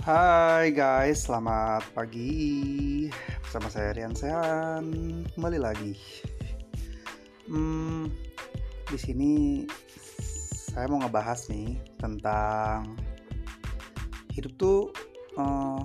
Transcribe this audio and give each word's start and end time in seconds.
Hai 0.00 0.72
guys, 0.72 1.28
selamat 1.28 1.92
pagi 1.92 3.04
bersama 3.44 3.68
saya 3.68 3.92
Rian 3.92 4.16
Sehan 4.16 4.88
kembali 5.36 5.60
lagi. 5.60 5.92
Hmm, 7.44 8.08
di 8.88 8.96
sini 8.96 9.32
saya 10.72 10.88
mau 10.88 11.04
ngebahas 11.04 11.52
nih 11.52 11.76
tentang 12.00 12.96
hidup 14.32 14.56
tuh 14.56 14.88
uh, 15.36 15.84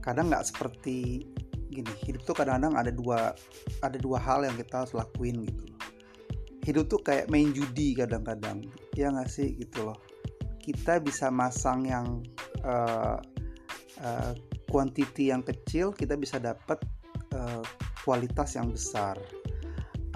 kadang 0.00 0.32
nggak 0.32 0.48
seperti 0.48 1.28
gini. 1.68 1.92
Hidup 2.00 2.24
tuh 2.24 2.32
kadang-kadang 2.32 2.80
ada 2.80 2.88
dua 2.88 3.36
ada 3.84 4.00
dua 4.00 4.16
hal 4.24 4.48
yang 4.48 4.56
kita 4.56 4.88
harus 4.88 4.96
lakuin 4.96 5.44
gitu. 5.44 5.68
Hidup 6.64 6.88
tuh 6.88 7.04
kayak 7.04 7.28
main 7.28 7.52
judi 7.52 7.92
kadang-kadang, 7.92 8.64
ya 8.96 9.12
nggak 9.12 9.28
sih 9.28 9.52
gitu 9.52 9.92
loh. 9.92 10.00
Kita 10.64 10.96
bisa 10.96 11.28
masang 11.28 11.84
yang 11.84 12.24
uh, 12.66 13.16
uh, 14.02 14.32
yang 15.16 15.40
kecil 15.40 15.94
kita 15.94 16.18
bisa 16.20 16.36
dapat 16.36 16.82
uh, 17.32 17.64
kualitas 18.04 18.58
yang 18.58 18.68
besar. 18.68 19.16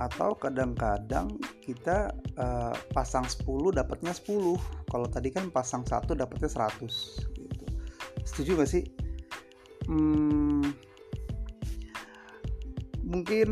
Atau 0.01 0.33
kadang-kadang 0.37 1.37
kita 1.61 2.13
uh, 2.41 2.73
pasang 2.97 3.25
10 3.25 3.77
dapatnya 3.77 4.13
10 4.17 4.89
kalau 4.89 5.07
tadi 5.09 5.29
kan 5.29 5.49
pasang 5.53 5.85
satu 5.85 6.17
dapatnya 6.17 6.49
100 6.49 6.89
gitu. 7.37 7.65
Setuju 8.25 8.51
gak 8.61 8.71
sih? 8.71 8.85
Hmm, 9.89 10.73
mungkin 13.05 13.49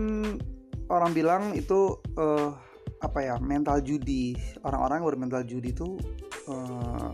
orang 0.89 1.13
bilang 1.13 1.53
itu 1.53 2.01
uh, 2.17 2.57
apa 3.05 3.19
ya 3.23 3.37
mental 3.39 3.85
judi. 3.85 4.35
Orang-orang 4.65 5.05
bermental 5.05 5.43
judi 5.45 5.73
itu 5.77 6.01
uh, 6.49 7.13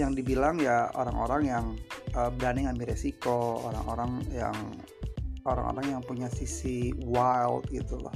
yang 0.00 0.16
dibilang 0.16 0.56
ya 0.56 0.88
orang-orang 0.96 1.42
yang 1.44 1.64
uh, 2.16 2.32
berani 2.32 2.64
ngambil 2.64 2.96
resiko 2.96 3.60
orang-orang 3.68 4.24
yang 4.32 4.56
orang-orang 5.44 5.98
yang 5.98 6.02
punya 6.04 6.28
sisi 6.32 6.94
wild 7.04 7.66
gitu 7.68 7.98
loh. 8.00 8.14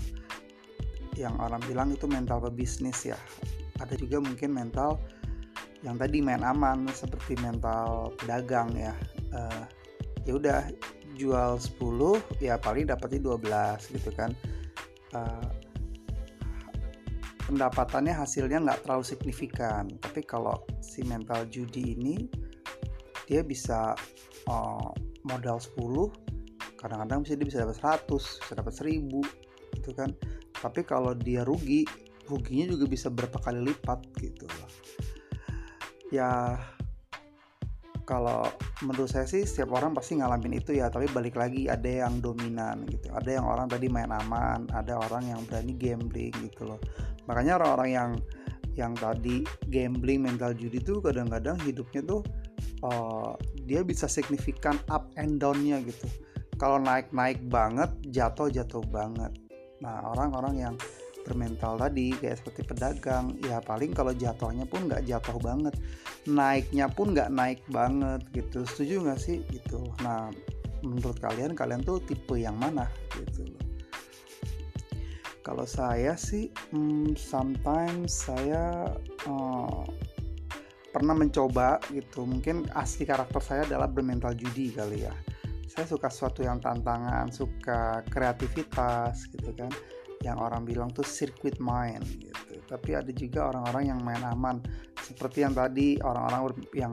Yang 1.16 1.34
orang 1.40 1.62
bilang 1.68 1.88
itu 1.92 2.06
mental 2.08 2.40
pebisnis 2.40 3.04
ya. 3.04 3.18
Ada 3.80 3.96
juga 4.00 4.22
mungkin 4.22 4.56
mental 4.56 5.00
yang 5.84 6.00
tadi 6.00 6.24
main 6.24 6.40
aman 6.40 6.88
seperti 6.88 7.36
mental 7.44 8.14
pedagang 8.16 8.72
ya. 8.72 8.94
Uh, 9.34 9.64
ya 10.24 10.32
udah 10.38 10.60
jual 11.16 11.56
10 11.56 12.40
ya 12.44 12.60
paling 12.60 12.88
dapatnya 12.88 13.20
12 13.36 13.96
gitu 13.96 14.10
kan. 14.16 14.32
Uh, 15.12 15.65
pendapatannya 17.46 18.12
hasilnya 18.12 18.62
nggak 18.62 18.86
terlalu 18.86 19.04
signifikan. 19.06 19.86
Tapi 20.02 20.20
kalau 20.26 20.66
si 20.82 21.06
mental 21.06 21.46
judi 21.48 21.94
ini 21.94 22.26
dia 23.26 23.42
bisa 23.42 23.94
uh, 24.50 24.90
modal 25.26 25.58
10 25.58 25.78
kadang-kadang 26.78 27.26
bisa 27.26 27.34
dia 27.34 27.46
bisa 27.48 27.58
dapat 27.66 28.06
100 28.06 28.42
bisa 28.44 28.52
dapat 28.54 28.74
1000 28.74 29.78
gitu 29.80 29.90
kan. 29.94 30.10
Tapi 30.56 30.80
kalau 30.82 31.14
dia 31.14 31.46
rugi 31.46 31.86
ruginya 32.26 32.74
juga 32.74 32.90
bisa 32.90 33.06
berapa 33.06 33.38
kali 33.38 33.62
lipat 33.62 34.02
gitu. 34.18 34.46
Loh 34.46 34.70
ya 36.10 36.54
kalau 38.06 38.46
menurut 38.86 39.10
saya 39.10 39.26
sih 39.26 39.42
setiap 39.42 39.74
orang 39.74 39.90
pasti 39.90 40.14
ngalamin 40.14 40.62
itu 40.62 40.78
ya 40.78 40.86
tapi 40.86 41.10
balik 41.10 41.34
lagi 41.34 41.66
ada 41.66 42.06
yang 42.06 42.22
dominan 42.22 42.86
gitu. 42.86 43.10
Ada 43.10 43.42
yang 43.42 43.46
orang 43.50 43.66
tadi 43.66 43.90
main 43.90 44.14
aman 44.14 44.70
ada 44.70 44.94
orang 44.96 45.26
yang 45.26 45.42
berani 45.50 45.74
gambling 45.74 46.32
gitu 46.38 46.70
loh. 46.70 46.80
Makanya 47.26 47.58
orang-orang 47.58 47.90
yang 47.90 48.10
yang 48.78 48.92
tadi 48.94 49.42
gambling 49.72 50.22
mental 50.22 50.54
judi 50.54 50.78
tuh 50.78 51.02
kadang-kadang 51.02 51.58
hidupnya 51.66 52.06
tuh 52.06 52.22
uh, 52.86 53.34
dia 53.66 53.82
bisa 53.82 54.06
signifikan 54.06 54.78
up 54.86 55.10
and 55.18 55.42
downnya 55.42 55.82
gitu. 55.82 56.06
Kalau 56.56 56.78
naik-naik 56.78 57.42
banget 57.50 57.90
jatuh-jatuh 58.06 58.86
banget. 58.88 59.34
Nah 59.82 60.14
orang-orang 60.14 60.54
yang 60.56 60.74
bermental 61.26 61.74
tadi 61.74 62.14
kayak 62.14 62.38
seperti 62.38 62.62
pedagang 62.62 63.34
ya 63.42 63.58
paling 63.58 63.90
kalau 63.90 64.14
jatuhnya 64.14 64.62
pun 64.62 64.86
nggak 64.86 65.02
jatuh 65.02 65.34
banget. 65.42 65.74
Naiknya 66.30 66.86
pun 66.86 67.10
nggak 67.10 67.34
naik 67.34 67.60
banget 67.66 68.22
gitu. 68.30 68.62
Setuju 68.62 69.10
nggak 69.10 69.18
sih? 69.18 69.42
Gitu. 69.50 69.82
Nah 70.06 70.30
menurut 70.86 71.18
kalian 71.18 71.58
kalian 71.58 71.82
tuh 71.82 71.98
tipe 72.06 72.38
yang 72.38 72.54
mana? 72.54 72.86
Gitu. 73.18 73.50
Kalau 75.42 75.66
saya 75.66 76.14
sih 76.14 76.54
hmm, 76.70 77.18
sometimes 77.18 78.30
saya 78.30 78.86
uh, 79.26 79.82
pernah 80.94 81.14
mencoba 81.18 81.82
gitu. 81.90 82.22
Mungkin 82.22 82.70
asli 82.78 83.02
karakter 83.02 83.42
saya 83.42 83.62
adalah 83.66 83.90
bermental 83.90 84.30
judi 84.38 84.70
kali 84.70 85.02
ya. 85.10 85.14
Saya 85.66 85.90
suka 85.90 86.08
sesuatu 86.08 86.40
yang 86.40 86.62
tantangan 86.62 87.28
suka 87.28 88.00
kreativitas 88.08 89.28
gitu 89.28 89.52
kan 89.52 89.68
yang 90.26 90.42
orang 90.42 90.66
bilang 90.66 90.90
tuh 90.90 91.06
circuit 91.06 91.56
mind 91.62 92.02
gitu. 92.18 92.58
Tapi 92.66 92.98
ada 92.98 93.12
juga 93.14 93.54
orang-orang 93.54 93.94
yang 93.94 94.00
main 94.02 94.22
aman 94.26 94.58
seperti 94.98 95.46
yang 95.46 95.54
tadi 95.54 96.02
orang-orang 96.02 96.58
yang 96.74 96.92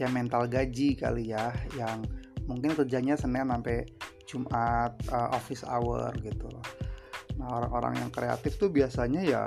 yang 0.00 0.10
mental 0.10 0.48
gaji 0.48 0.96
kali 0.96 1.36
ya, 1.36 1.52
yang 1.76 2.00
mungkin 2.48 2.72
kerjanya 2.72 3.14
Senin 3.14 3.52
sampai 3.52 3.84
Jumat 4.24 4.96
uh, 5.12 5.36
office 5.36 5.62
hour 5.68 6.08
gitu 6.24 6.48
loh. 6.48 6.64
Nah, 7.36 7.60
orang-orang 7.60 8.00
yang 8.00 8.10
kreatif 8.10 8.56
tuh 8.56 8.72
biasanya 8.72 9.20
ya 9.20 9.42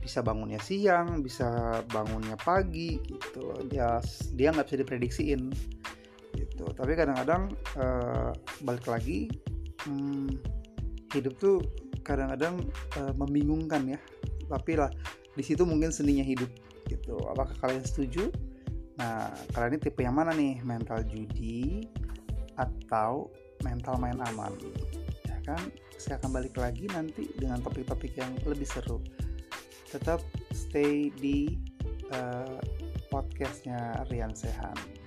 bisa 0.00 0.24
bangunnya 0.24 0.58
siang, 0.58 1.20
bisa 1.20 1.80
bangunnya 1.92 2.34
pagi 2.40 2.98
gitu 3.04 3.52
loh. 3.52 3.60
Dia 3.68 4.00
dia 4.34 4.48
nggak 4.50 4.66
bisa 4.72 4.80
diprediksiin 4.80 5.42
gitu. 6.34 6.64
Tapi 6.72 6.92
kadang-kadang 6.96 7.52
uh, 7.76 8.32
balik 8.64 8.88
lagi 8.88 9.28
hmm, 9.84 10.40
hidup 11.12 11.36
tuh 11.36 11.60
kadang-kadang 12.02 12.62
uh, 12.98 13.14
membingungkan 13.16 13.96
ya. 13.96 13.98
Tapi 14.50 14.78
lah 14.78 14.90
di 15.32 15.42
situ 15.42 15.64
mungkin 15.64 15.88
seninya 15.94 16.22
hidup 16.22 16.50
gitu. 16.90 17.16
Apakah 17.30 17.54
kalian 17.62 17.82
setuju? 17.86 18.28
Nah 19.00 19.32
kalian 19.56 19.78
ini 19.78 19.80
tipe 19.80 20.00
yang 20.04 20.18
mana 20.18 20.34
nih? 20.36 20.60
Mental 20.62 21.00
judi 21.08 21.88
atau 22.58 23.32
mental 23.64 23.96
main 23.96 24.18
aman? 24.34 24.52
Ya 25.24 25.38
kan? 25.46 25.62
Saya 25.96 26.18
akan 26.20 26.42
balik 26.42 26.58
lagi 26.58 26.90
nanti 26.90 27.30
dengan 27.38 27.62
topik-topik 27.62 28.18
yang 28.18 28.34
lebih 28.44 28.66
seru. 28.66 29.00
Tetap 29.88 30.20
stay 30.52 31.08
di 31.16 31.56
uh, 32.12 32.58
podcastnya 33.08 34.04
Rian 34.08 34.34
Sehan 34.34 35.01